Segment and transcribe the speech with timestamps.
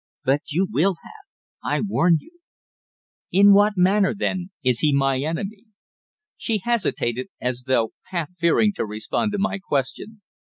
[0.25, 1.29] "But you will have.
[1.63, 2.39] I warn you."
[3.31, 5.65] "In what manner, then, is he my enemy?"
[6.37, 10.23] She hesitated, as though half fearing to respond to my question.